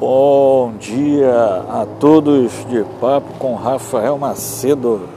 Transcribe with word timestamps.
Bom 0.00 0.76
dia 0.76 1.34
a 1.68 1.84
todos 1.98 2.64
de 2.66 2.84
papo 3.00 3.36
com 3.36 3.56
Rafael 3.56 4.16
Macedo. 4.16 5.08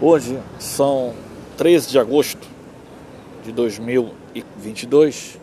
Hoje 0.00 0.40
são 0.60 1.12
13 1.56 1.90
de 1.90 1.98
agosto 1.98 2.46
de 3.42 3.50
2022. 3.50 5.40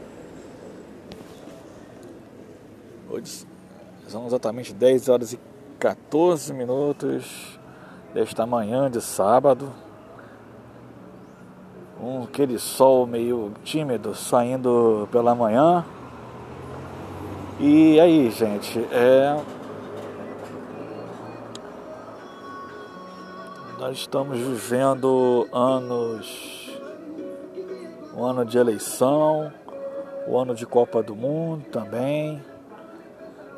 Hoje 3.09 3.45
são 4.07 4.25
exatamente 4.27 4.73
10 4.73 5.09
horas 5.09 5.33
e 5.33 5.39
14 5.77 6.53
minutos 6.53 7.59
desta 8.13 8.45
manhã 8.45 8.89
de 8.89 9.01
sábado. 9.01 9.73
Um, 12.01 12.23
aquele 12.23 12.57
sol 12.57 13.05
meio 13.05 13.51
tímido 13.65 14.15
saindo 14.15 15.05
pela 15.11 15.35
manhã. 15.35 15.83
E 17.63 17.99
aí, 17.99 18.31
gente, 18.31 18.79
é. 18.91 19.39
Nós 23.77 23.99
estamos 23.99 24.39
vivendo 24.39 25.47
anos. 25.53 26.75
Um 28.17 28.23
ano 28.23 28.43
de 28.43 28.57
eleição, 28.57 29.53
o 30.27 30.39
ano 30.39 30.55
de 30.55 30.65
Copa 30.65 31.03
do 31.03 31.15
Mundo 31.15 31.65
também. 31.65 32.43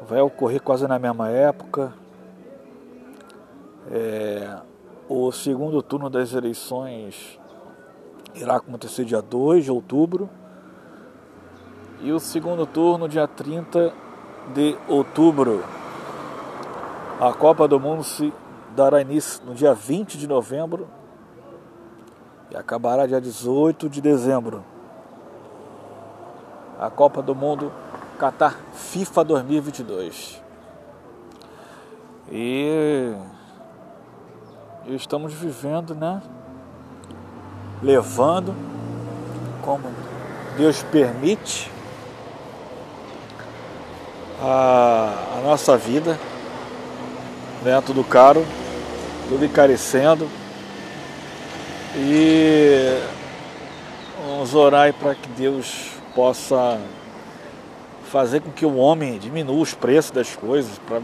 Vai 0.06 0.20
ocorrer 0.20 0.62
quase 0.62 0.86
na 0.86 1.00
mesma 1.00 1.30
época. 1.30 1.94
É, 3.90 4.58
o 5.08 5.32
segundo 5.32 5.82
turno 5.82 6.10
das 6.10 6.34
eleições 6.34 7.40
irá 8.36 8.58
acontecer 8.58 9.06
dia 9.06 9.22
2 9.22 9.64
de 9.64 9.72
outubro 9.72 10.30
e 12.04 12.12
o 12.12 12.20
segundo 12.20 12.66
turno 12.66 13.08
dia 13.08 13.26
30 13.26 13.94
de 14.54 14.78
outubro. 14.90 15.64
A 17.20 17.32
Copa 17.32 17.66
do 17.66 17.80
Mundo 17.80 18.04
se 18.04 18.34
dará 18.76 19.02
início 19.02 19.42
no 19.46 19.56
dia 19.56 19.74
20 19.74 20.18
de 20.18 20.28
novembro 20.28 20.86
e 22.52 22.58
acabará 22.58 23.08
dia 23.08 23.22
18 23.22 23.88
de 23.90 24.02
dezembro. 24.02 24.66
A 26.78 26.90
Copa 26.90 27.22
do 27.22 27.34
Mundo 27.34 27.72
Qatar 28.20 28.58
FIFA 28.74 29.24
2022. 29.24 30.44
E 32.30 33.16
estamos 34.88 35.34
vivendo, 35.34 35.96
né? 35.96 36.22
Levando 37.82 38.54
como 39.62 39.90
Deus 40.58 40.84
permite 40.84 41.73
a, 44.44 45.38
a 45.38 45.42
nossa 45.42 45.78
vida, 45.78 46.20
né? 47.64 47.82
Tudo 47.86 48.04
caro, 48.04 48.46
tudo 49.30 49.46
encarecendo. 49.46 50.28
E 51.96 53.02
vamos 54.28 54.54
orar 54.54 54.94
para 54.94 55.16
que 55.16 55.30
Deus 55.30 55.92
possa 56.14 56.78
fazer 58.12 58.42
com 58.42 58.52
que 58.52 58.66
o 58.66 58.76
homem 58.76 59.18
diminua 59.18 59.62
os 59.62 59.74
preços 59.74 60.12
das 60.12 60.36
coisas 60.36 60.78
para 60.80 61.02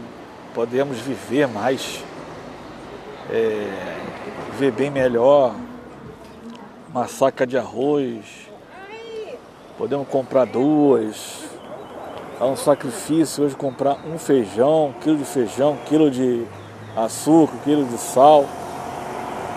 podermos 0.54 0.98
viver 0.98 1.48
mais, 1.48 2.04
é, 3.30 3.72
viver 4.52 4.72
bem 4.72 4.90
melhor, 4.90 5.54
uma 6.90 7.08
saca 7.08 7.46
de 7.46 7.56
arroz, 7.56 8.24
podemos 9.78 10.06
comprar 10.08 10.44
duas, 10.44 11.49
é 12.40 12.44
um 12.44 12.56
sacrifício 12.56 13.44
hoje 13.44 13.54
comprar 13.54 13.98
um 14.10 14.18
feijão, 14.18 14.86
um 14.86 14.92
quilo 14.94 15.18
de 15.18 15.26
feijão, 15.26 15.72
um 15.72 15.76
quilo 15.84 16.10
de 16.10 16.46
açúcar, 16.96 17.54
um 17.54 17.58
quilo 17.58 17.84
de 17.84 17.98
sal. 17.98 18.46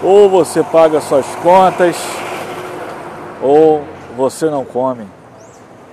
Ou 0.03 0.29
você 0.29 0.61
paga 0.61 0.99
suas 0.99 1.25
contas, 1.35 1.95
ou 3.41 3.85
você 4.17 4.49
não 4.49 4.65
come. 4.65 5.07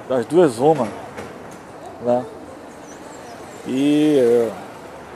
Das 0.08 0.26
duas 0.26 0.58
uma. 0.58 0.88
Né? 2.02 2.24
E 3.68 4.18
eh, 4.18 4.50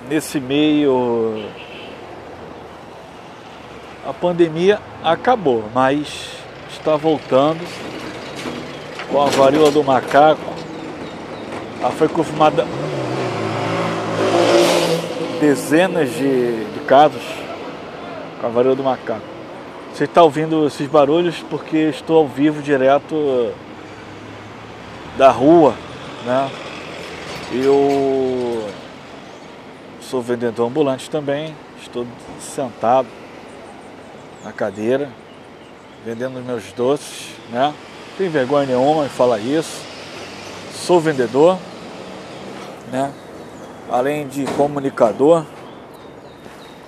nesse 0.09 0.39
meio 0.39 1.45
a 4.07 4.13
pandemia 4.13 4.79
acabou, 5.03 5.65
mas 5.75 6.37
está 6.71 6.95
voltando 6.95 7.67
com 9.11 9.21
a 9.21 9.27
varíola 9.27 9.73
do 9.73 9.83
macaco 9.83 10.54
ela 11.85 11.93
foi 11.93 12.09
confirmada 12.09 12.67
dezenas 15.39 16.09
de, 16.15 16.65
de 16.65 16.81
casos 16.87 17.21
com 18.41 18.47
a 18.47 18.49
varíola 18.49 18.75
do 18.75 18.83
macaco. 18.83 19.21
Você 19.93 20.05
está 20.05 20.23
ouvindo 20.23 20.67
esses 20.67 20.89
barulhos 20.89 21.45
porque 21.51 21.77
estou 21.77 22.21
ao 22.21 22.27
vivo 22.27 22.63
direto 22.63 23.53
da 25.19 25.31
rua, 25.31 25.75
né? 26.25 26.51
Eu 27.53 28.67
sou 30.01 30.23
vendedor 30.23 30.67
ambulante 30.67 31.11
também, 31.11 31.55
estou 31.83 32.07
sentado 32.41 33.09
na 34.43 34.53
cadeira, 34.53 35.11
vendendo 36.03 36.43
meus 36.43 36.73
doces, 36.73 37.27
né? 37.53 37.67
Não 37.67 38.17
tem 38.17 38.31
vergonha 38.31 38.69
nenhuma 38.69 39.05
em 39.05 39.11
falar 39.11 39.39
isso. 39.39 39.83
Sou 40.75 40.99
vendedor, 40.99 41.59
né? 42.95 43.13
além 43.91 44.29
de 44.29 44.45
comunicador, 44.53 45.45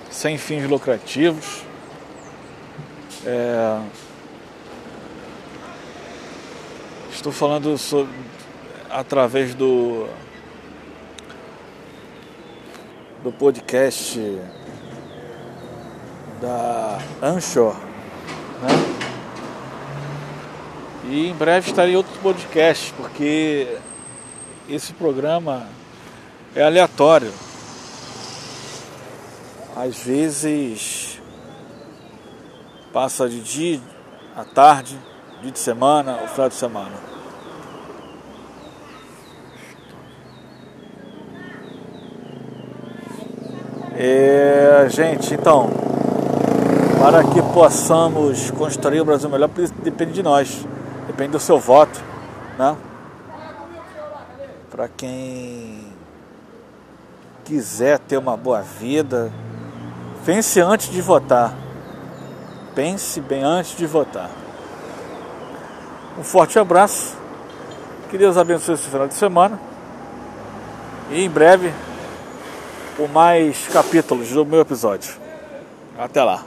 sem 0.09 0.37
fins 0.37 0.63
lucrativos. 0.63 1.63
É... 3.25 3.81
Estou 7.11 7.33
falando 7.33 7.77
sobre, 7.77 8.13
através 8.89 9.53
do, 9.53 10.07
do 13.21 13.31
podcast 13.33 14.39
da 16.39 16.99
Anchor, 17.21 17.75
né? 18.61 18.69
E 21.09 21.27
em 21.27 21.33
breve 21.33 21.69
estarei 21.69 21.93
em 21.93 21.97
outros 21.97 22.17
podcasts, 22.17 22.93
porque 22.95 23.77
esse 24.69 24.93
programa 24.93 25.67
é 26.57 26.63
aleatório. 26.63 27.31
Às 29.75 29.99
vezes 29.99 31.21
passa 32.91 33.29
de 33.29 33.39
dia 33.41 33.79
à 34.35 34.43
tarde, 34.43 34.97
dia 35.43 35.51
de 35.51 35.59
semana 35.59 36.17
ou 36.19 36.27
final 36.27 36.49
de 36.49 36.55
semana. 36.55 36.95
É, 43.95 44.87
gente, 44.89 45.35
então, 45.35 45.69
para 46.99 47.23
que 47.23 47.41
possamos 47.53 48.49
construir 48.51 49.01
o 49.01 49.05
Brasil 49.05 49.29
melhor, 49.29 49.49
depende 49.83 50.13
de 50.13 50.23
nós, 50.23 50.65
depende 51.05 51.33
do 51.33 51.39
seu 51.39 51.59
voto, 51.59 51.99
né? 52.57 52.75
Para 54.71 54.87
quem 54.87 55.87
quiser 57.47 57.97
ter 57.97 58.17
uma 58.17 58.35
boa 58.35 58.61
vida, 58.61 59.31
pense 60.25 60.59
antes 60.59 60.89
de 60.89 61.01
votar. 61.01 61.53
Pense 62.75 63.21
bem 63.21 63.41
antes 63.41 63.75
de 63.75 63.87
votar. 63.87 64.29
Um 66.19 66.23
forte 66.23 66.59
abraço. 66.59 67.15
Que 68.09 68.17
Deus 68.17 68.37
abençoe 68.37 68.75
esse 68.75 68.89
final 68.89 69.07
de 69.07 69.13
semana. 69.13 69.59
E 71.09 71.23
em 71.23 71.29
breve, 71.29 71.73
por 72.97 73.09
mais 73.09 73.67
capítulos 73.69 74.29
do 74.29 74.45
meu 74.45 74.59
episódio. 74.59 75.15
Até 75.97 76.23
lá. 76.23 76.43